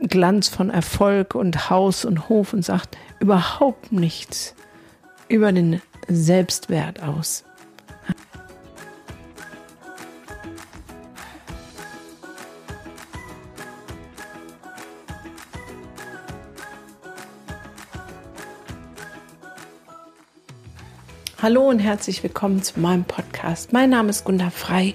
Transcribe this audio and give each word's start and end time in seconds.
Glanz 0.00 0.48
von 0.48 0.70
Erfolg 0.70 1.34
und 1.34 1.70
Haus 1.70 2.04
und 2.04 2.28
Hof 2.28 2.52
und 2.52 2.64
sagt 2.64 2.96
überhaupt 3.20 3.92
nichts 3.92 4.54
über 5.28 5.52
den 5.52 5.82
Selbstwert 6.08 7.02
aus. 7.02 7.44
Hallo 21.48 21.66
und 21.66 21.78
herzlich 21.78 22.22
willkommen 22.22 22.62
zu 22.62 22.78
meinem 22.78 23.04
Podcast. 23.04 23.72
Mein 23.72 23.88
Name 23.88 24.10
ist 24.10 24.24
Gunda 24.24 24.50
Frei 24.50 24.92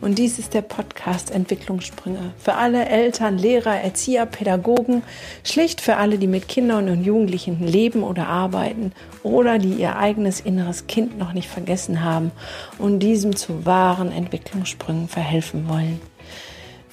und 0.00 0.18
dies 0.18 0.40
ist 0.40 0.52
der 0.52 0.62
Podcast 0.62 1.30
Entwicklungssprünge 1.30 2.34
für 2.38 2.54
alle 2.54 2.86
Eltern, 2.86 3.38
Lehrer, 3.38 3.80
Erzieher, 3.80 4.26
Pädagogen, 4.26 5.04
schlicht 5.44 5.80
für 5.80 5.98
alle, 5.98 6.18
die 6.18 6.26
mit 6.26 6.48
Kindern 6.48 6.88
und 6.88 7.04
Jugendlichen 7.04 7.64
leben 7.64 8.02
oder 8.02 8.26
arbeiten 8.26 8.90
oder 9.22 9.60
die 9.60 9.74
ihr 9.74 9.96
eigenes 9.96 10.40
inneres 10.40 10.88
Kind 10.88 11.18
noch 11.18 11.34
nicht 11.34 11.48
vergessen 11.48 12.02
haben 12.02 12.32
und 12.78 12.98
diesem 12.98 13.36
zu 13.36 13.64
wahren 13.64 14.10
Entwicklungssprüngen 14.10 15.06
verhelfen 15.06 15.68
wollen. 15.68 16.00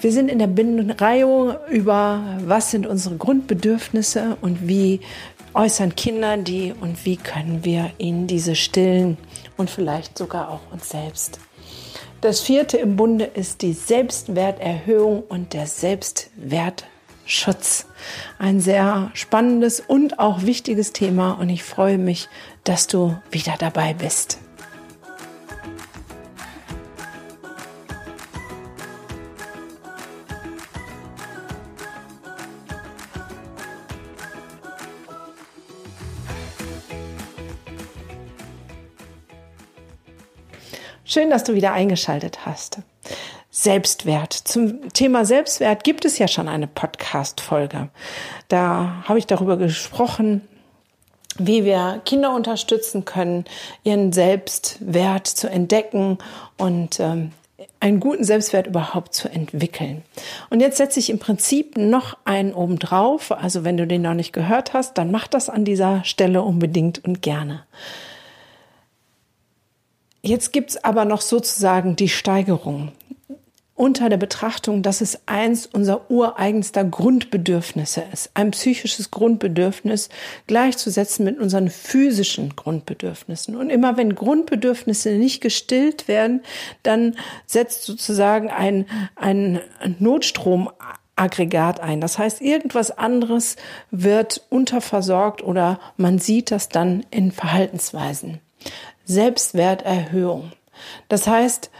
Wir 0.01 0.11
sind 0.13 0.29
in 0.29 0.39
der 0.39 0.49
Reihe 1.01 1.59
über, 1.69 2.37
was 2.45 2.71
sind 2.71 2.85
unsere 2.85 3.17
Grundbedürfnisse 3.17 4.37
und 4.39 4.67
wie 4.67 5.01
äußern 5.53 5.95
Kinder 5.95 6.37
die 6.37 6.73
und 6.79 7.05
wie 7.05 7.17
können 7.17 7.65
wir 7.65 7.91
ihnen 7.97 8.27
diese 8.27 8.55
stillen 8.55 9.17
und 9.57 9.69
vielleicht 9.69 10.17
sogar 10.17 10.49
auch 10.49 10.61
uns 10.71 10.89
selbst. 10.89 11.39
Das 12.21 12.39
vierte 12.41 12.77
im 12.77 12.95
Bunde 12.95 13.25
ist 13.25 13.61
die 13.61 13.73
Selbstwerterhöhung 13.73 15.23
und 15.23 15.53
der 15.53 15.67
Selbstwertschutz. 15.67 17.85
Ein 18.37 18.59
sehr 18.59 19.11
spannendes 19.13 19.79
und 19.79 20.19
auch 20.19 20.43
wichtiges 20.43 20.91
Thema 20.91 21.31
und 21.33 21.49
ich 21.49 21.63
freue 21.63 21.97
mich, 21.97 22.27
dass 22.65 22.87
du 22.87 23.15
wieder 23.31 23.55
dabei 23.57 23.93
bist. 23.93 24.39
Schön, 41.11 41.31
dass 41.31 41.43
du 41.43 41.55
wieder 41.55 41.73
eingeschaltet 41.73 42.45
hast. 42.45 42.77
Selbstwert. 43.49 44.31
Zum 44.31 44.93
Thema 44.93 45.25
Selbstwert 45.25 45.83
gibt 45.83 46.05
es 46.05 46.19
ja 46.19 46.27
schon 46.27 46.47
eine 46.47 46.67
Podcast-Folge. 46.67 47.89
Da 48.47 49.03
habe 49.05 49.17
ich 49.17 49.25
darüber 49.25 49.57
gesprochen, 49.57 50.47
wie 51.39 51.65
wir 51.65 51.99
Kinder 52.05 52.35
unterstützen 52.35 53.05
können, 53.05 53.45
ihren 53.83 54.13
Selbstwert 54.13 55.25
zu 55.25 55.49
entdecken 55.49 56.19
und 56.59 56.99
ähm, 56.99 57.31
einen 57.79 57.99
guten 57.99 58.23
Selbstwert 58.23 58.67
überhaupt 58.67 59.15
zu 59.15 59.29
entwickeln. 59.29 60.03
Und 60.51 60.59
jetzt 60.59 60.77
setze 60.77 60.99
ich 60.99 61.09
im 61.09 61.17
Prinzip 61.17 61.75
noch 61.75 62.17
einen 62.23 62.53
oben 62.53 62.77
drauf. 62.77 63.31
Also 63.31 63.63
wenn 63.63 63.77
du 63.77 63.87
den 63.87 64.03
noch 64.03 64.13
nicht 64.13 64.31
gehört 64.31 64.73
hast, 64.73 64.99
dann 64.99 65.09
mach 65.09 65.25
das 65.25 65.49
an 65.49 65.65
dieser 65.65 66.03
Stelle 66.03 66.43
unbedingt 66.43 67.03
und 67.03 67.23
gerne. 67.23 67.63
Jetzt 70.21 70.51
gibt's 70.51 70.77
aber 70.83 71.05
noch 71.05 71.21
sozusagen 71.21 71.95
die 71.95 72.09
Steigerung 72.09 72.91
unter 73.79 74.09
der 74.09 74.17
Betrachtung, 74.17 74.83
dass 74.83 74.99
es 74.99 75.21
eins 75.25 75.65
unserer 75.65 76.11
ureigenster 76.11 76.83
Grundbedürfnisse 76.83 78.03
ist, 78.11 78.29
ein 78.33 78.51
psychisches 78.51 79.09
Grundbedürfnis 79.09 80.09
gleichzusetzen 80.47 81.23
mit 81.23 81.39
unseren 81.39 81.69
physischen 81.69 82.57
Grundbedürfnissen. 82.57 83.55
Und 83.55 83.69
immer 83.69 83.95
wenn 83.95 84.15
Grundbedürfnisse 84.15 85.11
nicht 85.11 85.39
gestillt 85.39 86.09
werden, 86.09 86.41
dann 86.83 87.15
setzt 87.45 87.83
sozusagen 87.83 88.49
ein, 88.49 88.85
ein 89.15 89.61
Notstromaggregat 89.99 91.79
ein. 91.79 92.01
Das 92.01 92.17
heißt, 92.17 92.41
irgendwas 92.41 92.91
anderes 92.91 93.55
wird 93.91 94.45
unterversorgt 94.49 95.41
oder 95.41 95.79
man 95.95 96.19
sieht 96.19 96.51
das 96.51 96.67
dann 96.67 97.05
in 97.11 97.31
Verhaltensweisen. 97.31 98.41
Selbstwerterhöhung. 99.09 100.51
Das 101.07 101.27
heißt, 101.27 101.71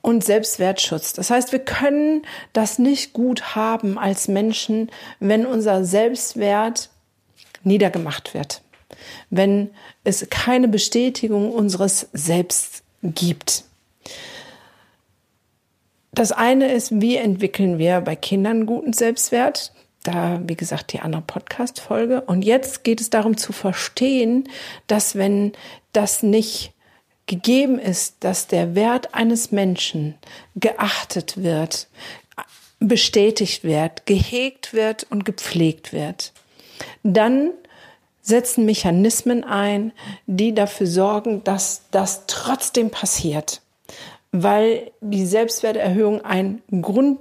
und 0.00 0.24
Selbstwertschutz. 0.24 1.12
Das 1.12 1.30
heißt, 1.30 1.52
wir 1.52 1.58
können 1.58 2.22
das 2.54 2.78
nicht 2.78 3.12
gut 3.12 3.54
haben 3.54 3.98
als 3.98 4.26
Menschen, 4.26 4.90
wenn 5.20 5.44
unser 5.44 5.84
Selbstwert 5.84 6.88
niedergemacht 7.62 8.32
wird. 8.32 8.62
Wenn 9.28 9.70
es 10.04 10.26
keine 10.30 10.66
Bestätigung 10.66 11.52
unseres 11.52 12.08
Selbst 12.14 12.84
gibt. 13.02 13.64
Das 16.12 16.32
eine 16.32 16.72
ist, 16.72 17.02
wie 17.02 17.16
entwickeln 17.16 17.78
wir 17.78 18.00
bei 18.00 18.16
Kindern 18.16 18.64
guten 18.64 18.94
Selbstwert? 18.94 19.72
da, 20.08 20.40
wie 20.44 20.56
gesagt, 20.56 20.92
die 20.92 21.00
andere 21.00 21.22
Podcast-Folge. 21.22 22.22
Und 22.22 22.42
jetzt 22.42 22.82
geht 22.82 23.00
es 23.00 23.10
darum 23.10 23.36
zu 23.36 23.52
verstehen, 23.52 24.48
dass 24.86 25.16
wenn 25.16 25.52
das 25.98 26.22
nicht 26.22 26.72
gegeben 27.26 27.80
ist, 27.80 28.18
dass 28.20 28.46
der 28.46 28.76
Wert 28.76 29.14
eines 29.14 29.50
Menschen 29.50 30.14
geachtet 30.54 31.42
wird, 31.42 31.88
bestätigt 32.78 33.64
wird, 33.64 34.06
gehegt 34.06 34.72
wird 34.72 35.08
und 35.10 35.24
gepflegt 35.24 35.92
wird, 35.92 36.32
dann 37.02 37.50
setzen 38.22 38.64
Mechanismen 38.64 39.42
ein, 39.42 39.92
die 40.26 40.54
dafür 40.54 40.86
sorgen, 40.86 41.42
dass 41.42 41.82
das 41.90 42.26
trotzdem 42.28 42.90
passiert, 42.90 43.60
weil 44.30 44.92
die 45.00 45.26
Selbstwerterhöhung 45.26 46.24
ein 46.24 46.62
Grund 46.80 47.18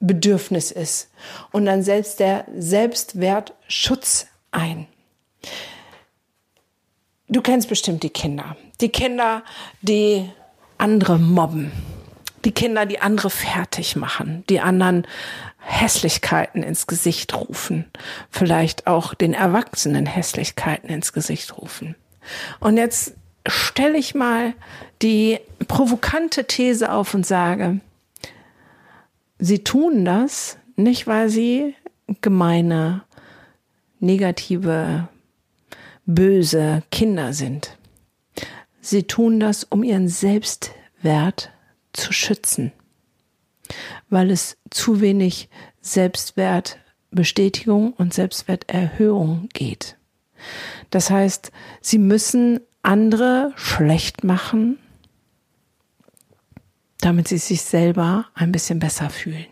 Bedürfnis 0.00 0.70
ist. 0.70 1.08
Und 1.50 1.64
dann 1.64 1.82
setzt 1.82 2.20
der 2.20 2.44
Selbstwertschutz 2.58 4.26
ein. 4.50 4.86
Du 7.28 7.42
kennst 7.42 7.68
bestimmt 7.68 8.02
die 8.02 8.10
Kinder. 8.10 8.56
Die 8.80 8.88
Kinder, 8.88 9.42
die 9.82 10.30
andere 10.78 11.18
mobben. 11.18 11.72
Die 12.44 12.52
Kinder, 12.52 12.86
die 12.86 13.00
andere 13.00 13.30
fertig 13.30 13.96
machen. 13.96 14.44
Die 14.48 14.60
anderen 14.60 15.06
Hässlichkeiten 15.58 16.62
ins 16.62 16.86
Gesicht 16.86 17.34
rufen. 17.34 17.86
Vielleicht 18.30 18.86
auch 18.86 19.14
den 19.14 19.34
Erwachsenen 19.34 20.06
Hässlichkeiten 20.06 20.88
ins 20.88 21.12
Gesicht 21.12 21.58
rufen. 21.58 21.96
Und 22.60 22.76
jetzt 22.76 23.14
stelle 23.48 23.98
ich 23.98 24.14
mal 24.14 24.54
die 25.02 25.40
provokante 25.66 26.46
These 26.46 26.92
auf 26.92 27.14
und 27.14 27.26
sage, 27.26 27.80
sie 29.38 29.64
tun 29.64 30.04
das 30.04 30.58
nicht, 30.76 31.06
weil 31.06 31.28
sie 31.28 31.74
gemeine, 32.20 33.02
negative, 33.98 35.08
böse 36.06 36.82
Kinder 36.90 37.32
sind. 37.32 37.76
Sie 38.80 39.02
tun 39.02 39.40
das, 39.40 39.64
um 39.64 39.82
ihren 39.82 40.08
Selbstwert 40.08 41.50
zu 41.92 42.12
schützen, 42.12 42.70
weil 44.08 44.30
es 44.30 44.56
zu 44.70 45.00
wenig 45.00 45.48
Selbstwertbestätigung 45.80 47.92
und 47.94 48.14
Selbstwerterhöhung 48.14 49.48
geht. 49.52 49.96
Das 50.90 51.10
heißt, 51.10 51.50
sie 51.80 51.98
müssen 51.98 52.60
andere 52.82 53.52
schlecht 53.56 54.22
machen, 54.22 54.78
damit 57.00 57.26
sie 57.28 57.38
sich 57.38 57.62
selber 57.62 58.26
ein 58.34 58.52
bisschen 58.52 58.78
besser 58.78 59.10
fühlen. 59.10 59.46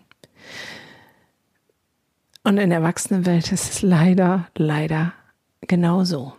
Und 2.45 2.59
in 2.59 2.71
der 2.71 2.79
Erwachsenenwelt 2.81 3.51
ist 3.53 3.73
es 3.73 3.83
leider, 3.83 4.49
leider 4.55 5.15
genauso. 5.63 6.35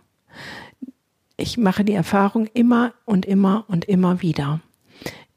Ich 1.36 1.58
mache 1.58 1.84
die 1.84 1.92
Erfahrung 1.92 2.46
immer 2.54 2.94
und 3.04 3.26
immer 3.26 3.64
und 3.68 3.84
immer 3.84 4.22
wieder. 4.22 4.60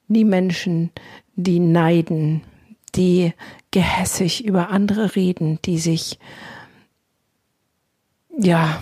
Die 0.07 0.25
Menschen, 0.25 0.91
die 1.35 1.59
neiden, 1.59 2.41
die 2.95 3.33
gehässig 3.71 4.45
über 4.45 4.69
andere 4.69 5.15
reden, 5.15 5.59
die 5.65 5.77
sich, 5.77 6.17
ja, 8.37 8.81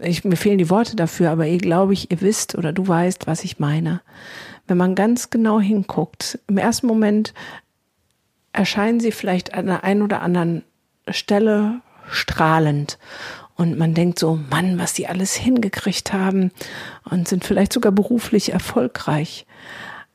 ich, 0.00 0.24
mir 0.24 0.36
fehlen 0.36 0.58
die 0.58 0.70
Worte 0.70 0.96
dafür, 0.96 1.30
aber 1.30 1.46
ihr 1.46 1.58
glaube 1.58 1.92
ich, 1.92 2.10
ihr 2.10 2.20
wisst 2.20 2.54
oder 2.54 2.72
du 2.72 2.86
weißt, 2.86 3.26
was 3.26 3.44
ich 3.44 3.58
meine 3.58 4.00
wenn 4.66 4.76
man 4.76 4.94
ganz 4.94 5.30
genau 5.30 5.60
hinguckt, 5.60 6.38
im 6.46 6.58
ersten 6.58 6.86
Moment 6.86 7.34
erscheinen 8.52 9.00
sie 9.00 9.12
vielleicht 9.12 9.54
an 9.54 9.66
der 9.66 9.84
einen 9.84 10.02
oder 10.02 10.22
anderen 10.22 10.64
Stelle 11.08 11.80
strahlend. 12.08 12.98
Und 13.56 13.78
man 13.78 13.94
denkt 13.94 14.18
so, 14.18 14.38
Mann, 14.50 14.78
was 14.78 14.94
die 14.94 15.06
alles 15.06 15.34
hingekriegt 15.34 16.12
haben 16.12 16.50
und 17.08 17.28
sind 17.28 17.44
vielleicht 17.44 17.72
sogar 17.72 17.92
beruflich 17.92 18.52
erfolgreich. 18.52 19.46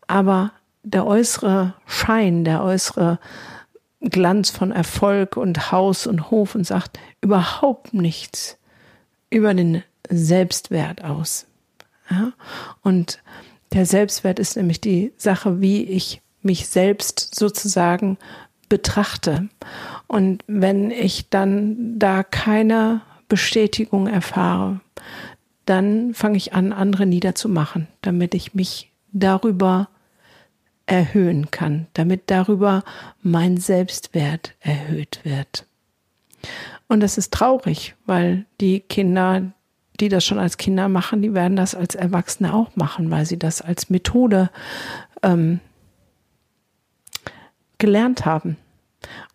Aber 0.07 0.51
der 0.83 1.06
äußere 1.06 1.74
Schein, 1.86 2.44
der 2.44 2.63
äußere 2.63 3.19
Glanz 4.01 4.50
von 4.50 4.71
Erfolg 4.71 5.38
und 5.38 5.71
Haus 5.71 6.07
und 6.07 6.31
Hof 6.31 6.56
und 6.56 6.65
sagt 6.65 7.00
überhaupt 7.21 7.94
nichts 7.94 8.57
über 9.30 9.53
den 9.53 9.83
Selbstwert 10.09 11.03
aus. 11.03 11.47
Ja? 12.09 12.33
Und 12.81 13.21
der 13.74 13.86
Selbstwert 13.86 14.39
ist 14.39 14.57
nämlich 14.57 14.81
die 14.81 15.13
Sache, 15.18 15.62
wie 15.62 15.83
ich 15.83 16.21
mich 16.41 16.68
selbst 16.68 17.36
sozusagen 17.36 18.18
betrachte. 18.69 19.50
Und 20.07 20.44
wenn 20.47 20.91
ich 20.91 21.30
dann 21.30 22.00
da 22.00 22.24
keine 22.24 23.01
Bestätigung 23.29 24.07
erfahre, 24.07 24.81
dann 25.65 26.13
fange 26.13 26.37
ich 26.37 26.53
an, 26.53 26.73
andere 26.73 27.05
niederzumachen, 27.05 27.87
damit 28.01 28.33
ich 28.33 28.53
mich 28.53 28.91
darüber 29.11 29.87
erhöhen 30.87 31.51
kann, 31.51 31.87
damit 31.93 32.23
darüber 32.31 32.83
mein 33.21 33.57
Selbstwert 33.57 34.55
erhöht 34.59 35.21
wird. 35.23 35.67
Und 36.87 37.01
das 37.01 37.19
ist 37.19 37.31
traurig, 37.31 37.95
weil 38.07 38.45
die 38.59 38.79
Kinder, 38.79 39.53
die 39.99 40.09
das 40.09 40.25
schon 40.25 40.39
als 40.39 40.57
Kinder 40.57 40.89
machen, 40.89 41.21
die 41.21 41.35
werden 41.35 41.55
das 41.55 41.75
als 41.75 41.93
Erwachsene 41.93 42.53
auch 42.53 42.75
machen, 42.75 43.11
weil 43.11 43.27
sie 43.27 43.37
das 43.37 43.61
als 43.61 43.91
Methode 43.91 44.49
ähm, 45.21 45.59
gelernt 47.77 48.25
haben 48.25 48.57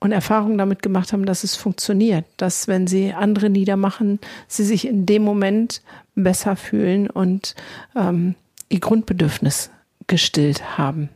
und 0.00 0.12
Erfahrungen 0.12 0.58
damit 0.58 0.82
gemacht 0.82 1.12
haben, 1.12 1.26
dass 1.26 1.44
es 1.44 1.56
funktioniert, 1.56 2.24
dass 2.36 2.68
wenn 2.68 2.86
sie 2.86 3.12
andere 3.12 3.50
niedermachen, 3.50 4.20
sie 4.48 4.64
sich 4.64 4.86
in 4.86 5.06
dem 5.06 5.22
Moment 5.22 5.82
besser 6.14 6.56
fühlen 6.56 7.08
und 7.10 7.54
ähm, 7.96 8.34
ihr 8.68 8.80
Grundbedürfnis 8.80 9.70
gestillt 10.06 10.78
haben. 10.78 11.08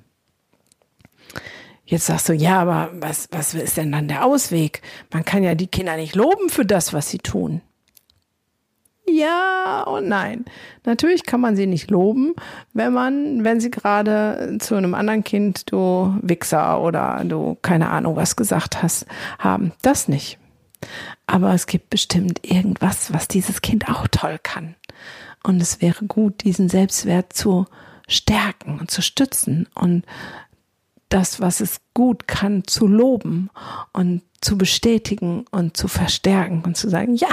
Jetzt 1.85 2.07
sagst 2.07 2.29
du, 2.29 2.35
ja, 2.35 2.61
aber 2.61 2.91
was, 2.95 3.29
was 3.31 3.55
ist 3.55 3.79
denn 3.79 3.93
dann 3.93 4.09
der 4.09 4.25
Ausweg? 4.25 4.83
Man 5.11 5.25
kann 5.25 5.43
ja 5.43 5.55
die 5.55 5.69
Kinder 5.69 5.97
nicht 5.97 6.15
loben 6.15 6.51
für 6.51 6.67
das, 6.67 6.93
was 6.93 7.09
sie 7.09 7.19
tun. 7.19 7.63
Ja 9.19 9.83
und 9.83 10.09
nein. 10.09 10.45
Natürlich 10.85 11.25
kann 11.25 11.41
man 11.41 11.57
sie 11.57 11.67
nicht 11.67 11.91
loben, 11.91 12.35
wenn 12.73 12.93
man, 12.93 13.45
wenn 13.45 13.61
sie 13.61 13.71
gerade 13.71 14.59
zu 14.61 14.75
einem 14.75 14.95
anderen 14.95 15.25
Kind, 15.25 15.73
du 15.73 16.17
Wichser 16.23 16.81
oder 16.81 17.23
du 17.25 17.57
keine 17.63 17.91
Ahnung 17.91 18.17
was 18.17 18.37
gesagt 18.37 18.83
hast, 18.83 19.07
haben. 19.39 19.73
Das 19.83 20.09
nicht. 20.09 20.39
Aber 21.27 21.53
es 21.53 21.67
gibt 21.67 21.91
bestimmt 21.91 22.41
irgendwas, 22.49 23.13
was 23.13 23.29
dieses 23.29 23.61
Kind 23.61 23.89
auch 23.89 24.07
toll 24.09 24.39
kann. 24.43 24.77
Und 25.43 25.61
es 25.61 25.81
wäre 25.81 26.05
gut, 26.05 26.45
diesen 26.45 26.69
Selbstwert 26.69 27.33
zu 27.33 27.67
stärken 28.07 28.79
und 28.79 28.91
zu 28.91 29.03
stützen 29.03 29.69
und 29.75 30.05
das, 31.09 31.41
was 31.41 31.61
es 31.61 31.81
gut 31.95 32.29
kann, 32.29 32.65
zu 32.67 32.87
loben 32.87 33.51
und 33.93 34.23
zu 34.41 34.59
bestätigen 34.59 35.45
und 35.51 35.77
zu 35.77 35.89
verstärken 35.89 36.63
und 36.65 36.77
zu 36.77 36.89
sagen, 36.89 37.15
ja, 37.15 37.29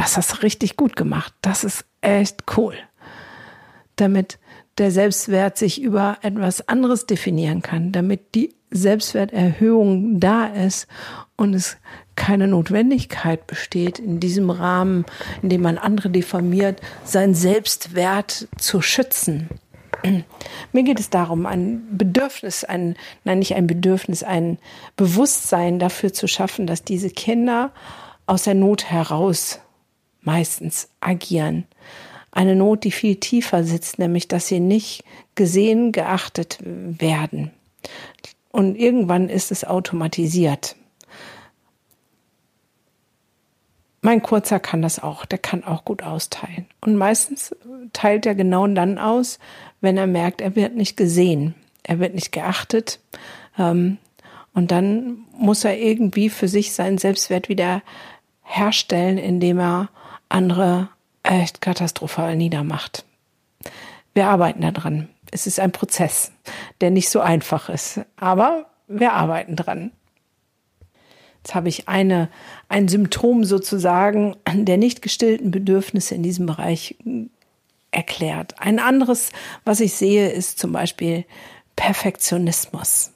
das 0.00 0.16
hast 0.16 0.32
du 0.32 0.36
richtig 0.42 0.78
gut 0.78 0.96
gemacht, 0.96 1.34
das 1.42 1.62
ist 1.62 1.84
echt 2.00 2.44
cool. 2.56 2.74
Damit 3.96 4.38
der 4.78 4.90
Selbstwert 4.90 5.58
sich 5.58 5.82
über 5.82 6.16
etwas 6.22 6.66
anderes 6.68 7.04
definieren 7.04 7.60
kann, 7.60 7.92
damit 7.92 8.34
die 8.34 8.54
Selbstwerterhöhung 8.70 10.18
da 10.18 10.46
ist 10.46 10.86
und 11.36 11.52
es 11.52 11.76
keine 12.16 12.48
Notwendigkeit 12.48 13.46
besteht, 13.46 13.98
in 13.98 14.20
diesem 14.20 14.48
Rahmen, 14.48 15.04
in 15.42 15.50
dem 15.50 15.60
man 15.60 15.76
andere 15.76 16.08
diffamiert, 16.08 16.80
seinen 17.04 17.34
Selbstwert 17.34 18.48
zu 18.56 18.80
schützen. 18.80 19.50
Mir 20.72 20.82
geht 20.82 20.98
es 20.98 21.10
darum, 21.10 21.44
ein 21.44 21.82
Bedürfnis, 21.90 22.64
ein, 22.64 22.96
nein, 23.24 23.40
nicht 23.40 23.54
ein 23.54 23.66
Bedürfnis, 23.66 24.22
ein 24.22 24.56
Bewusstsein 24.96 25.78
dafür 25.78 26.14
zu 26.14 26.26
schaffen, 26.26 26.66
dass 26.66 26.84
diese 26.84 27.10
Kinder 27.10 27.72
aus 28.24 28.44
der 28.44 28.54
Not 28.54 28.90
heraus 28.90 29.60
meistens 30.22 30.88
agieren. 31.00 31.66
Eine 32.32 32.54
Not, 32.54 32.84
die 32.84 32.92
viel 32.92 33.16
tiefer 33.16 33.64
sitzt, 33.64 33.98
nämlich, 33.98 34.28
dass 34.28 34.46
sie 34.46 34.60
nicht 34.60 35.04
gesehen, 35.34 35.92
geachtet 35.92 36.58
werden. 36.62 37.50
Und 38.52 38.76
irgendwann 38.76 39.28
ist 39.28 39.50
es 39.50 39.64
automatisiert. 39.64 40.76
Mein 44.02 44.22
Kurzer 44.22 44.60
kann 44.60 44.80
das 44.80 44.98
auch, 44.98 45.26
der 45.26 45.38
kann 45.38 45.62
auch 45.62 45.84
gut 45.84 46.02
austeilen. 46.02 46.66
Und 46.80 46.96
meistens 46.96 47.54
teilt 47.92 48.24
er 48.26 48.34
genau 48.34 48.66
dann 48.66 48.98
aus, 48.98 49.38
wenn 49.80 49.96
er 49.96 50.06
merkt, 50.06 50.40
er 50.40 50.56
wird 50.56 50.74
nicht 50.74 50.96
gesehen, 50.96 51.54
er 51.82 51.98
wird 51.98 52.14
nicht 52.14 52.32
geachtet. 52.32 53.00
Ähm, 53.58 53.98
und 54.54 54.70
dann 54.70 55.18
muss 55.36 55.64
er 55.64 55.78
irgendwie 55.78 56.30
für 56.30 56.48
sich 56.48 56.72
seinen 56.72 56.98
Selbstwert 56.98 57.48
wieder 57.48 57.82
herstellen, 58.42 59.18
indem 59.18 59.60
er 59.60 59.90
andere 60.30 60.88
echt 61.22 61.60
katastrophal 61.60 62.36
niedermacht. 62.36 63.04
Wir 64.14 64.26
arbeiten 64.28 64.62
daran. 64.62 65.08
Es 65.30 65.46
ist 65.46 65.60
ein 65.60 65.72
Prozess, 65.72 66.32
der 66.80 66.90
nicht 66.90 67.10
so 67.10 67.20
einfach 67.20 67.68
ist, 67.68 68.00
aber 68.16 68.66
wir 68.88 69.12
arbeiten 69.12 69.54
dran. 69.54 69.92
Jetzt 71.42 71.54
habe 71.54 71.68
ich 71.68 71.88
eine, 71.88 72.28
ein 72.68 72.88
Symptom 72.88 73.44
sozusagen 73.44 74.36
der 74.46 74.76
nicht 74.76 75.00
gestillten 75.00 75.50
Bedürfnisse 75.50 76.14
in 76.14 76.22
diesem 76.22 76.46
Bereich 76.46 76.96
erklärt. 77.92 78.54
Ein 78.58 78.78
anderes, 78.78 79.30
was 79.64 79.80
ich 79.80 79.94
sehe, 79.94 80.30
ist 80.30 80.58
zum 80.58 80.72
Beispiel 80.72 81.24
Perfektionismus. 81.76 83.12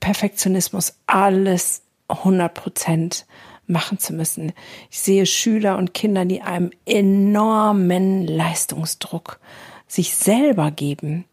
Perfektionismus, 0.00 0.94
alles 1.06 1.82
100 2.08 2.54
Prozent 2.54 3.26
machen 3.68 3.98
zu 3.98 4.12
müssen. 4.12 4.52
Ich 4.90 5.00
sehe 5.00 5.26
Schüler 5.26 5.78
und 5.78 5.94
Kinder, 5.94 6.24
die 6.24 6.42
einem 6.42 6.70
enormen 6.86 8.26
Leistungsdruck 8.26 9.38
sich 9.86 10.14
selber 10.14 10.70
geben. 10.70 11.24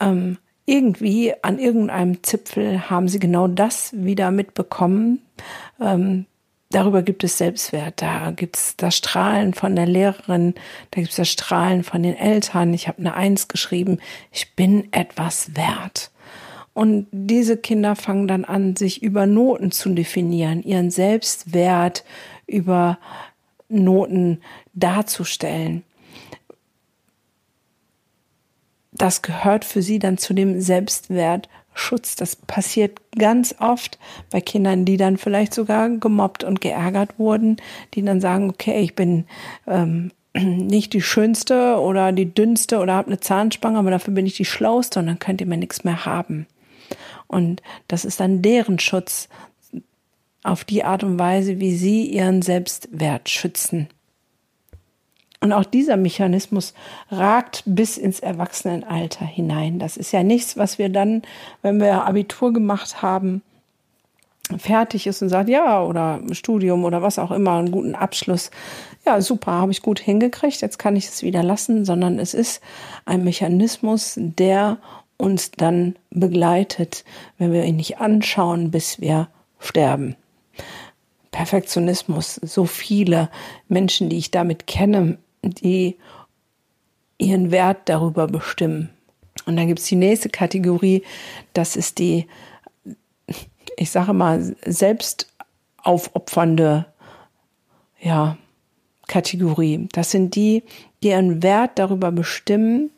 Ähm, 0.00 0.38
irgendwie 0.66 1.32
an 1.42 1.58
irgendeinem 1.58 2.22
Zipfel 2.22 2.90
haben 2.90 3.08
sie 3.08 3.18
genau 3.18 3.48
das 3.48 3.92
wieder 3.94 4.30
mitbekommen, 4.30 5.22
ähm, 5.80 6.26
darüber 6.70 7.02
gibt 7.02 7.24
es 7.24 7.38
Selbstwert. 7.38 8.02
Da 8.02 8.32
gibt 8.32 8.56
es 8.56 8.76
das 8.76 8.96
Strahlen 8.96 9.54
von 9.54 9.74
der 9.74 9.86
Lehrerin, 9.86 10.54
da 10.90 11.00
gibt 11.00 11.10
es 11.10 11.16
das 11.16 11.30
Strahlen 11.30 11.84
von 11.84 12.02
den 12.02 12.14
Eltern. 12.14 12.74
Ich 12.74 12.88
habe 12.88 12.98
eine 12.98 13.14
Eins 13.14 13.48
geschrieben, 13.48 13.98
ich 14.30 14.54
bin 14.54 14.92
etwas 14.92 15.56
wert. 15.56 16.10
Und 16.78 17.08
diese 17.10 17.56
Kinder 17.56 17.96
fangen 17.96 18.28
dann 18.28 18.44
an, 18.44 18.76
sich 18.76 19.02
über 19.02 19.26
Noten 19.26 19.72
zu 19.72 19.88
definieren, 19.88 20.62
ihren 20.62 20.92
Selbstwert 20.92 22.04
über 22.46 23.00
Noten 23.68 24.40
darzustellen. 24.74 25.82
Das 28.92 29.22
gehört 29.22 29.64
für 29.64 29.82
sie 29.82 29.98
dann 29.98 30.18
zu 30.18 30.34
dem 30.34 30.60
Selbstwert 30.60 31.48
Schutz. 31.74 32.14
Das 32.14 32.36
passiert 32.36 33.00
ganz 33.18 33.56
oft 33.58 33.98
bei 34.30 34.40
Kindern, 34.40 34.84
die 34.84 34.98
dann 34.98 35.16
vielleicht 35.16 35.54
sogar 35.54 35.88
gemobbt 35.88 36.44
und 36.44 36.60
geärgert 36.60 37.18
wurden, 37.18 37.56
die 37.94 38.04
dann 38.04 38.20
sagen, 38.20 38.50
okay, 38.50 38.82
ich 38.82 38.94
bin 38.94 39.24
ähm, 39.66 40.12
nicht 40.32 40.92
die 40.92 41.02
schönste 41.02 41.80
oder 41.80 42.12
die 42.12 42.32
dünnste 42.32 42.78
oder 42.78 42.94
habe 42.94 43.08
eine 43.08 43.18
Zahnspange, 43.18 43.80
aber 43.80 43.90
dafür 43.90 44.14
bin 44.14 44.26
ich 44.26 44.36
die 44.36 44.44
schlauste 44.44 45.00
und 45.00 45.06
dann 45.06 45.18
könnt 45.18 45.40
ihr 45.40 45.48
mir 45.48 45.56
nichts 45.58 45.82
mehr 45.82 46.04
haben. 46.04 46.46
Und 47.28 47.62
das 47.86 48.04
ist 48.04 48.20
dann 48.20 48.42
deren 48.42 48.78
Schutz 48.78 49.28
auf 50.42 50.64
die 50.64 50.84
Art 50.84 51.04
und 51.04 51.18
Weise, 51.18 51.60
wie 51.60 51.76
sie 51.76 52.06
ihren 52.06 52.42
Selbstwert 52.42 53.28
schützen. 53.28 53.88
Und 55.40 55.52
auch 55.52 55.64
dieser 55.64 55.96
Mechanismus 55.96 56.74
ragt 57.10 57.62
bis 57.64 57.96
ins 57.96 58.18
Erwachsenenalter 58.18 59.24
hinein. 59.24 59.78
Das 59.78 59.96
ist 59.96 60.10
ja 60.10 60.24
nichts, 60.24 60.56
was 60.56 60.78
wir 60.78 60.88
dann, 60.88 61.22
wenn 61.62 61.80
wir 61.80 62.06
Abitur 62.06 62.52
gemacht 62.52 63.02
haben, 63.02 63.42
fertig 64.56 65.06
ist 65.06 65.22
und 65.22 65.28
sagt, 65.28 65.48
ja, 65.48 65.82
oder 65.82 66.20
Studium 66.32 66.84
oder 66.84 67.02
was 67.02 67.18
auch 67.18 67.30
immer, 67.30 67.58
einen 67.58 67.70
guten 67.70 67.94
Abschluss. 67.94 68.50
Ja, 69.04 69.20
super, 69.20 69.52
habe 69.52 69.72
ich 69.72 69.82
gut 69.82 70.00
hingekriegt, 70.00 70.60
jetzt 70.60 70.78
kann 70.78 70.96
ich 70.96 71.06
es 71.06 71.22
wieder 71.22 71.42
lassen, 71.42 71.84
sondern 71.84 72.18
es 72.18 72.34
ist 72.34 72.62
ein 73.04 73.24
Mechanismus, 73.24 74.14
der 74.16 74.78
uns 75.18 75.50
dann 75.50 75.96
begleitet, 76.10 77.04
wenn 77.36 77.52
wir 77.52 77.64
ihn 77.64 77.76
nicht 77.76 77.98
anschauen, 77.98 78.70
bis 78.70 79.00
wir 79.00 79.28
sterben. 79.58 80.16
Perfektionismus, 81.30 82.36
so 82.36 82.64
viele 82.64 83.28
Menschen, 83.68 84.08
die 84.08 84.16
ich 84.16 84.30
damit 84.30 84.66
kenne, 84.66 85.18
die 85.42 85.96
ihren 87.18 87.50
Wert 87.50 87.88
darüber 87.88 88.26
bestimmen. 88.26 88.90
Und 89.44 89.56
dann 89.56 89.66
gibt 89.66 89.80
es 89.80 89.86
die 89.86 89.96
nächste 89.96 90.28
Kategorie, 90.28 91.02
das 91.52 91.76
ist 91.76 91.98
die, 91.98 92.26
ich 93.76 93.90
sage 93.90 94.12
mal, 94.12 94.56
selbst 94.64 95.32
aufopfernde 95.82 96.86
ja, 98.00 98.36
Kategorie. 99.06 99.88
Das 99.92 100.10
sind 100.10 100.34
die, 100.34 100.62
die 101.02 101.08
ihren 101.08 101.42
Wert 101.42 101.72
darüber 101.76 102.12
bestimmen, 102.12 102.90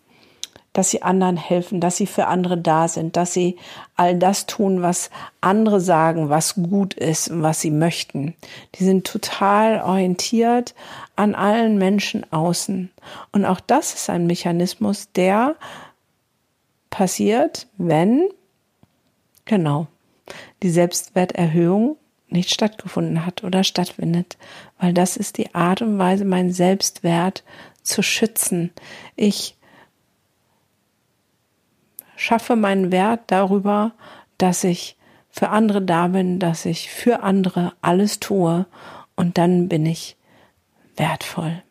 dass 0.73 0.91
sie 0.91 1.03
anderen 1.03 1.37
helfen, 1.37 1.81
dass 1.81 1.97
sie 1.97 2.07
für 2.07 2.27
andere 2.27 2.57
da 2.57 2.87
sind, 2.87 3.17
dass 3.17 3.33
sie 3.33 3.57
all 3.97 4.17
das 4.17 4.47
tun, 4.47 4.83
was 4.83 5.11
andere 5.41 5.81
sagen, 5.81 6.29
was 6.29 6.55
gut 6.55 6.95
ist 6.95 7.29
und 7.29 7.43
was 7.43 7.61
sie 7.61 7.73
möchten. 7.73 8.35
Die 8.77 8.85
sind 8.85 9.07
total 9.07 9.83
orientiert 9.83 10.75
an 11.17 11.35
allen 11.35 11.77
Menschen 11.79 12.25
außen. 12.33 12.91
Und 13.33 13.45
auch 13.45 13.61
das 13.61 13.95
ist 13.95 14.11
ein 14.11 14.27
Mechanismus, 14.27 15.09
der 15.13 15.57
passiert, 16.89 17.67
wenn, 17.77 18.29
genau, 19.45 19.89
die 20.63 20.71
Selbstwerterhöhung 20.71 21.97
nicht 22.29 22.55
stattgefunden 22.55 23.27
hat 23.27 23.43
oder 23.43 23.65
stattfindet, 23.65 24.39
weil 24.79 24.93
das 24.93 25.17
ist 25.17 25.37
die 25.37 25.53
Art 25.53 25.83
und 25.83 25.99
Weise, 25.99 26.25
meinen 26.25 26.53
Selbstwert 26.53 27.43
zu 27.83 28.03
schützen. 28.03 28.71
Ich 29.17 29.57
schaffe 32.21 32.55
meinen 32.55 32.93
Wert 32.93 33.21
darüber, 33.29 33.93
dass 34.39 34.63
ich 34.65 34.97
für 35.31 35.49
andere 35.49 35.81
da 35.81 36.09
bin, 36.09 36.39
dass 36.39 36.67
ich 36.67 36.91
für 36.91 37.23
andere 37.23 37.73
alles 37.81 38.21
tue 38.21 38.67
und 39.17 39.39
dann 39.39 39.69
bin 39.69 39.87
ich 39.87 40.17
wertvoll. 40.97 41.63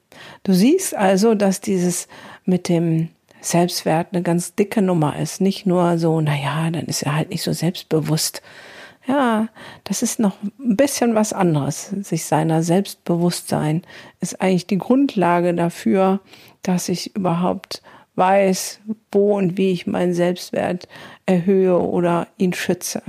Du 0.43 0.53
siehst 0.53 0.95
also, 0.95 1.35
dass 1.35 1.61
dieses 1.61 2.07
mit 2.45 2.67
dem 2.67 3.09
Selbstwert 3.41 4.07
eine 4.11 4.23
ganz 4.23 4.55
dicke 4.55 4.81
Nummer 4.81 5.17
ist. 5.17 5.39
Nicht 5.39 5.65
nur 5.65 5.97
so, 5.97 6.19
naja, 6.19 6.69
dann 6.71 6.85
ist 6.85 7.03
er 7.03 7.15
halt 7.15 7.29
nicht 7.29 7.43
so 7.43 7.53
selbstbewusst. 7.53 8.41
Ja, 9.07 9.47
das 9.85 10.01
ist 10.03 10.19
noch 10.19 10.35
ein 10.43 10.75
bisschen 10.75 11.15
was 11.15 11.31
anderes. 11.31 11.93
Sich 12.01 12.25
seiner 12.25 12.63
Selbstbewusstsein 12.63 13.83
ist 14.19 14.41
eigentlich 14.41 14.67
die 14.67 14.77
Grundlage 14.77 15.53
dafür, 15.53 16.19
dass 16.63 16.89
ich 16.89 17.15
überhaupt 17.15 17.81
weiß, 18.19 18.81
wo 19.11 19.35
und 19.37 19.57
wie 19.57 19.71
ich 19.71 19.87
meinen 19.87 20.13
Selbstwert 20.13 20.87
erhöhe 21.25 21.79
oder 21.79 22.27
ihn 22.37 22.53
schütze. 22.53 23.01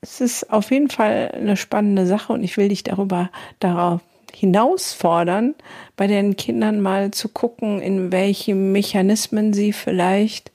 Es 0.00 0.20
ist 0.20 0.50
auf 0.50 0.72
jeden 0.72 0.90
Fall 0.90 1.30
eine 1.32 1.56
spannende 1.56 2.06
Sache 2.06 2.32
und 2.32 2.42
ich 2.42 2.56
will 2.56 2.68
dich 2.68 2.82
darüber 2.82 3.30
darauf 3.60 4.00
hinausfordern, 4.34 5.54
bei 5.96 6.06
den 6.06 6.36
Kindern 6.36 6.80
mal 6.80 7.10
zu 7.10 7.28
gucken, 7.28 7.80
in 7.80 8.12
welche 8.12 8.54
Mechanismen 8.54 9.52
sie 9.52 9.72
vielleicht 9.72 10.52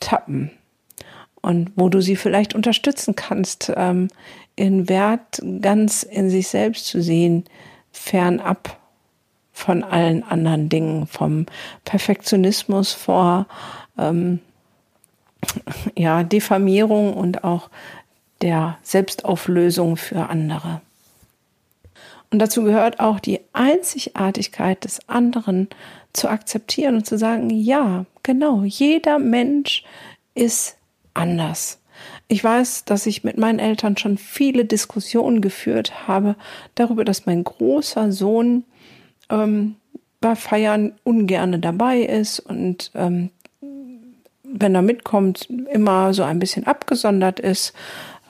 tappen 0.00 0.50
und 1.42 1.72
wo 1.76 1.88
du 1.88 2.00
sie 2.00 2.16
vielleicht 2.16 2.54
unterstützen 2.54 3.16
kannst, 3.16 3.72
ähm, 3.76 4.08
in 4.56 4.88
Wert 4.88 5.40
ganz 5.60 6.02
in 6.02 6.30
sich 6.30 6.48
selbst 6.48 6.86
zu 6.86 7.02
sehen, 7.02 7.44
fernab 7.92 8.78
von 9.56 9.82
allen 9.82 10.22
anderen 10.22 10.68
Dingen, 10.68 11.06
vom 11.06 11.46
Perfektionismus 11.86 12.92
vor 12.92 13.46
ähm, 13.96 14.40
ja, 15.96 16.24
Diffamierung 16.24 17.14
und 17.14 17.42
auch 17.42 17.70
der 18.42 18.76
Selbstauflösung 18.82 19.96
für 19.96 20.28
andere. 20.28 20.82
Und 22.30 22.38
dazu 22.40 22.64
gehört 22.64 23.00
auch 23.00 23.18
die 23.18 23.40
Einzigartigkeit 23.54 24.84
des 24.84 25.08
anderen 25.08 25.68
zu 26.12 26.28
akzeptieren 26.28 26.96
und 26.96 27.06
zu 27.06 27.16
sagen, 27.16 27.48
ja, 27.48 28.04
genau, 28.22 28.62
jeder 28.62 29.18
Mensch 29.18 29.84
ist 30.34 30.76
anders. 31.14 31.80
Ich 32.28 32.44
weiß, 32.44 32.84
dass 32.84 33.06
ich 33.06 33.24
mit 33.24 33.38
meinen 33.38 33.58
Eltern 33.58 33.96
schon 33.96 34.18
viele 34.18 34.66
Diskussionen 34.66 35.40
geführt 35.40 36.06
habe 36.06 36.36
darüber, 36.74 37.06
dass 37.06 37.24
mein 37.24 37.42
großer 37.42 38.12
Sohn 38.12 38.64
ähm, 39.30 39.76
bei 40.20 40.34
Feiern 40.34 40.94
ungerne 41.04 41.58
dabei 41.58 42.00
ist 42.00 42.40
und 42.40 42.90
ähm, 42.94 43.30
wenn 44.42 44.74
er 44.74 44.82
mitkommt, 44.82 45.48
immer 45.72 46.14
so 46.14 46.22
ein 46.22 46.38
bisschen 46.38 46.66
abgesondert 46.66 47.40
ist. 47.40 47.72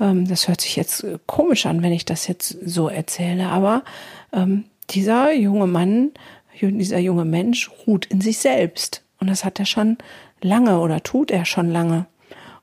Ähm, 0.00 0.26
das 0.26 0.48
hört 0.48 0.60
sich 0.60 0.76
jetzt 0.76 1.06
komisch 1.26 1.66
an, 1.66 1.82
wenn 1.82 1.92
ich 1.92 2.04
das 2.04 2.26
jetzt 2.26 2.56
so 2.64 2.88
erzähle, 2.88 3.48
aber 3.48 3.84
ähm, 4.32 4.64
dieser 4.90 5.32
junge 5.32 5.66
Mann, 5.66 6.12
dieser 6.60 6.98
junge 6.98 7.24
Mensch 7.24 7.70
ruht 7.86 8.06
in 8.06 8.20
sich 8.20 8.38
selbst. 8.38 9.02
Und 9.20 9.28
das 9.28 9.44
hat 9.44 9.58
er 9.58 9.66
schon 9.66 9.98
lange 10.40 10.80
oder 10.80 11.02
tut 11.02 11.30
er 11.30 11.44
schon 11.44 11.70
lange. 11.70 12.06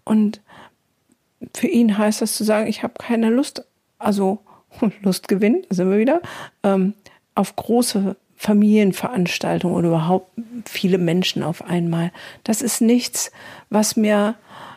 Und 0.03 0.41
für 1.53 1.67
ihn 1.67 1.97
heißt 1.97 2.21
das 2.21 2.35
zu 2.35 2.43
sagen, 2.43 2.67
ich 2.67 2.83
habe 2.83 2.93
keine 2.97 3.29
Lust, 3.29 3.65
also 3.99 4.39
Lustgewinn, 5.01 5.65
da 5.69 5.75
sind 5.75 5.91
wir 5.91 5.99
wieder, 5.99 6.21
ähm, 6.63 6.93
auf 7.35 7.55
große 7.55 8.15
Familienveranstaltungen 8.43 9.77
oder 9.77 9.87
überhaupt 9.87 10.29
viele 10.65 10.97
Menschen 10.97 11.43
auf 11.43 11.63
einmal. 11.63 12.11
Das 12.43 12.61
ist 12.61 12.81
nichts, 12.81 13.31
was 13.69 13.95
mir 13.95 14.35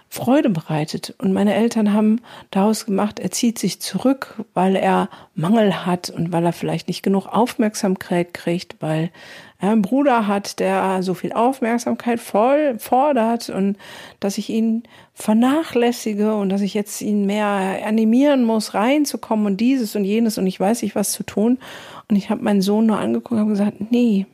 Freude 0.08 0.50
bereitet. 0.50 1.14
Und 1.18 1.32
meine 1.32 1.52
Eltern 1.52 1.92
haben 1.92 2.20
daraus 2.52 2.86
gemacht, 2.86 3.18
er 3.18 3.32
zieht 3.32 3.58
sich 3.58 3.80
zurück, 3.80 4.44
weil 4.54 4.76
er 4.76 5.08
Mangel 5.34 5.84
hat 5.84 6.10
und 6.10 6.30
weil 6.30 6.46
er 6.46 6.52
vielleicht 6.52 6.86
nicht 6.86 7.02
genug 7.02 7.26
Aufmerksamkeit 7.26 8.32
kriegt, 8.32 8.76
weil 8.78 9.10
Bruder 9.58 10.26
hat, 10.26 10.60
der 10.60 11.02
so 11.02 11.14
viel 11.14 11.32
Aufmerksamkeit 11.32 12.20
voll 12.20 12.78
fordert 12.78 13.48
und 13.48 13.76
dass 14.20 14.38
ich 14.38 14.50
ihn 14.50 14.82
vernachlässige 15.14 16.34
und 16.34 16.50
dass 16.50 16.60
ich 16.60 16.74
jetzt 16.74 17.00
ihn 17.00 17.24
mehr 17.24 17.80
animieren 17.86 18.44
muss, 18.44 18.74
reinzukommen 18.74 19.46
und 19.46 19.56
dieses 19.58 19.96
und 19.96 20.04
jenes 20.04 20.36
und 20.38 20.46
ich 20.46 20.60
weiß 20.60 20.82
nicht, 20.82 20.94
was 20.94 21.12
zu 21.12 21.22
tun. 21.22 21.58
Und 22.08 22.16
ich 22.16 22.30
habe 22.30 22.42
meinen 22.42 22.60
Sohn 22.60 22.86
nur 22.86 22.98
angeguckt 22.98 23.40
und 23.40 23.48
gesagt, 23.48 23.90
nee, 23.90 24.26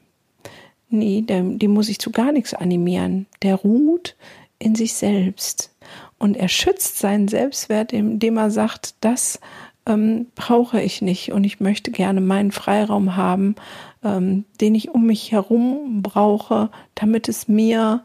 nee, 0.90 1.22
den, 1.22 1.58
den 1.58 1.70
muss 1.70 1.88
ich 1.88 1.98
zu 1.98 2.10
gar 2.10 2.32
nichts 2.32 2.54
animieren. 2.54 3.26
Der 3.42 3.54
ruht 3.54 4.16
in 4.58 4.74
sich 4.74 4.94
selbst. 4.94 5.70
Und 6.18 6.36
er 6.36 6.48
schützt 6.48 6.98
seinen 6.98 7.26
Selbstwert, 7.28 7.92
indem 7.92 8.36
er 8.36 8.50
sagt, 8.50 8.94
das 9.00 9.40
ähm, 9.86 10.26
brauche 10.34 10.80
ich 10.80 11.02
nicht 11.02 11.32
und 11.32 11.44
ich 11.44 11.60
möchte 11.60 11.90
gerne 11.90 12.20
meinen 12.20 12.52
Freiraum 12.52 13.16
haben, 13.16 13.56
ähm, 14.04 14.44
den 14.60 14.74
ich 14.74 14.90
um 14.90 15.06
mich 15.06 15.32
herum 15.32 16.02
brauche, 16.02 16.70
damit 16.94 17.28
es 17.28 17.48
mir 17.48 18.04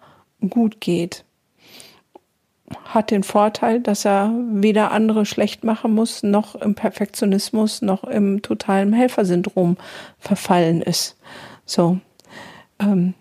gut 0.49 0.81
geht. 0.81 1.23
Hat 2.83 3.11
den 3.11 3.23
Vorteil, 3.23 3.79
dass 3.79 4.05
er 4.05 4.33
weder 4.49 4.91
andere 4.91 5.25
schlecht 5.25 5.63
machen 5.63 5.93
muss, 5.93 6.23
noch 6.23 6.55
im 6.55 6.75
Perfektionismus, 6.75 7.81
noch 7.81 8.03
im 8.03 8.41
totalen 8.41 8.91
Helfersyndrom 8.91 9.77
verfallen 10.19 10.81
ist. 10.81 11.17
So. 11.65 11.99
Ähm, 12.79 13.13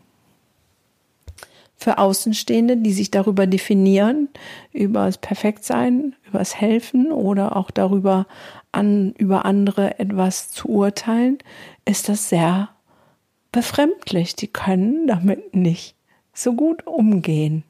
für 1.86 1.98
Außenstehende, 1.98 2.78
die 2.78 2.92
sich 2.92 3.12
darüber 3.12 3.46
definieren, 3.46 4.28
über 4.72 5.06
das 5.06 5.18
Perfektsein, 5.18 6.16
über 6.26 6.40
das 6.40 6.60
Helfen 6.60 7.12
oder 7.12 7.54
auch 7.54 7.70
darüber, 7.70 8.26
an, 8.72 9.12
über 9.18 9.44
andere 9.44 10.00
etwas 10.00 10.50
zu 10.50 10.68
urteilen, 10.68 11.38
ist 11.84 12.08
das 12.08 12.28
sehr 12.28 12.70
befremdlich. 13.52 14.34
Die 14.34 14.48
können 14.48 15.06
damit 15.06 15.54
nicht 15.54 15.94
so 16.34 16.54
gut 16.54 16.84
umgehen. 16.88 17.62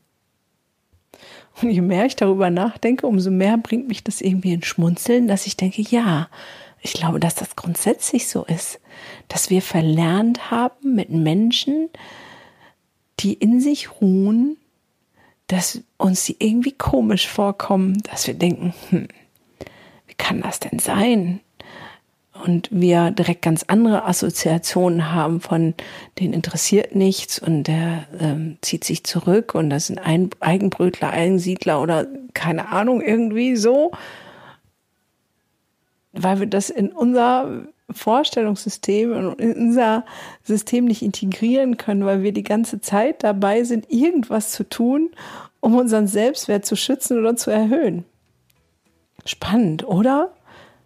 Und 1.61 1.69
je 1.69 1.83
mehr 1.83 2.07
ich 2.07 2.17
darüber 2.17 2.49
nachdenke, 2.49 3.07
umso 3.07 3.31
mehr 3.31 3.59
bringt 3.59 3.87
mich 3.87 4.03
das 4.03 4.23
irgendwie 4.23 4.55
in 4.55 4.63
Schmunzeln, 4.63 5.29
dass 5.29 5.47
ich 5.47 5.59
denke, 5.59 5.83
ja, 5.83 6.31
ich 6.81 6.95
glaube, 6.95 7.21
dass 7.21 7.35
das 7.35 7.55
grundsätzlich 7.55 8.29
so 8.29 8.47
ist, 8.47 8.81
dass 9.29 9.51
wir 9.51 9.61
verlernt 9.61 10.51
haben, 10.51 10.95
mit 10.95 11.11
Menschen 11.11 11.91
die 13.21 13.35
in 13.35 13.61
sich 13.61 14.01
ruhen, 14.01 14.57
dass 15.47 15.83
uns 15.97 16.25
die 16.25 16.37
irgendwie 16.39 16.73
komisch 16.73 17.29
vorkommen, 17.29 18.03
dass 18.11 18.27
wir 18.27 18.35
denken, 18.35 18.75
hm, 18.91 19.09
wie 20.07 20.15
kann 20.15 20.41
das 20.43 20.61
denn 20.61 20.79
sein? 20.79 21.41
Und 22.45 22.69
wir 22.71 23.13
direkt 23.13 23.43
ganz 23.43 23.65
andere 23.67 24.05
Assoziationen 24.05 25.13
haben 25.13 25.41
von, 25.41 25.75
den 26.19 26.35
interessiert 26.35 26.95
nichts 26.95 27.39
und 27.39 27.65
der 27.65 28.07
ähm, 28.21 28.59
zieht 28.61 28.85
sich 28.85 29.05
zurück 29.05 29.55
und 29.55 29.71
das 29.71 29.87
sind 29.87 29.99
ein 29.99 30.29
Eigenbrötler, 30.41 31.11
Eigensiedler 31.11 31.81
oder 31.81 32.07
keine 32.35 32.69
Ahnung, 32.69 33.01
irgendwie 33.01 33.57
so. 33.57 33.93
Weil 36.13 36.41
wir 36.41 36.47
das 36.47 36.69
in 36.69 36.91
unser 36.93 37.67
Vorstellungssystem 37.91 39.13
und 39.13 39.41
unser 39.41 40.05
System 40.43 40.87
nicht 40.87 41.03
integrieren 41.03 41.77
können, 41.77 42.05
weil 42.05 42.23
wir 42.23 42.33
die 42.33 42.43
ganze 42.43 42.81
Zeit 42.81 43.23
dabei 43.23 43.65
sind, 43.65 43.91
irgendwas 43.91 44.51
zu 44.51 44.69
tun, 44.69 45.11
um 45.61 45.77
unseren 45.77 46.07
Selbstwert 46.07 46.67
zu 46.67 46.77
schützen 46.77 47.19
oder 47.19 47.37
zu 47.37 47.51
erhöhen. 47.51 48.05
Spannend, 49.25 49.87
oder? 49.87 50.33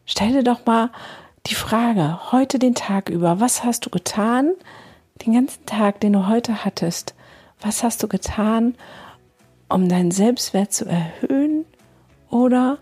Stell 0.04 0.32
dir 0.32 0.42
doch 0.42 0.66
mal 0.66 0.90
die 1.46 1.54
Frage, 1.54 2.32
heute 2.32 2.58
den 2.58 2.74
Tag 2.74 3.08
über, 3.08 3.40
was 3.40 3.64
hast 3.64 3.86
du 3.86 3.90
getan, 3.90 4.52
den 5.24 5.34
ganzen 5.34 5.64
Tag, 5.66 6.00
den 6.00 6.12
du 6.12 6.28
heute 6.28 6.64
hattest, 6.64 7.14
was 7.60 7.82
hast 7.82 8.02
du 8.02 8.08
getan, 8.08 8.74
um 9.68 9.88
deinen 9.88 10.10
Selbstwert 10.10 10.72
zu 10.72 10.86
erhöhen 10.86 11.64
oder 12.28 12.78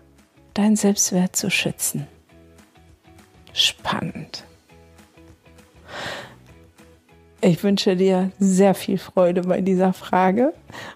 deinen 0.53 0.75
Selbstwert 0.75 1.35
zu 1.35 1.49
schützen? 1.49 2.07
Spannend. 3.59 4.45
Ich 7.41 7.61
wünsche 7.61 7.97
dir 7.97 8.31
sehr 8.39 8.73
viel 8.73 8.97
Freude 8.97 9.41
bei 9.41 9.59
dieser 9.59 9.91
Frage 9.91 10.53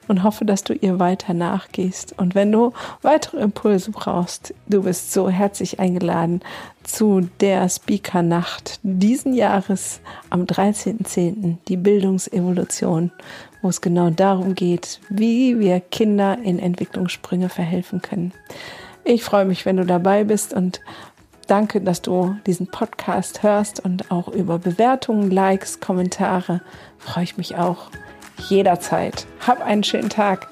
und 0.08 0.24
hoffe, 0.24 0.46
dass 0.46 0.64
du 0.64 0.74
ihr 0.74 0.98
weiter 0.98 1.34
nachgehst. 1.34 2.18
Und 2.18 2.36
wenn 2.36 2.54
du 2.54 2.72
weitere 3.02 3.42
Impulse 3.42 3.92
brauchst, 3.92 4.54
du 4.68 4.84
bist 4.84 5.12
so 5.12 5.30
herzlich 5.30 5.80
eingeladen 5.82 6.42
zu 6.84 7.28
der 7.42 7.68
Speaker-Nacht 7.68 8.80
diesen 8.84 9.34
Jahres 9.34 10.00
am 10.30 10.44
13.10., 10.44 11.58
die 11.68 11.78
Bildungsevolution, 11.78 13.12
wo 13.62 13.68
es 13.68 13.82
genau 13.82 14.10
darum 14.10 14.56
geht, 14.56 15.02
wie 15.10 15.60
wir 15.60 15.82
Kinder 15.82 16.38
in 16.42 16.60
Entwicklungssprünge 16.60 17.50
verhelfen 17.50 18.02
können. 18.02 18.32
Ich 19.06 19.24
freue 19.24 19.44
mich, 19.44 19.66
wenn 19.66 19.76
du 19.76 19.86
dabei 19.86 20.24
bist 20.24 20.54
und 20.54 20.80
Danke, 21.48 21.82
dass 21.82 22.02
du 22.02 22.38
diesen 22.46 22.68
Podcast 22.68 23.44
hörst 23.44 23.80
und 23.84 24.12
auch 24.12 24.30
über 24.30 24.60
Bewertungen, 24.60 25.30
Likes, 25.30 25.80
Kommentare 25.80 26.62
freue 26.98 27.26
ich 27.26 27.38
mich 27.38 27.56
auch 27.56 27.90
jederzeit. 28.50 29.26
Hab 29.46 29.62
einen 29.62 29.84
schönen 29.84 30.10
Tag. 30.10 30.48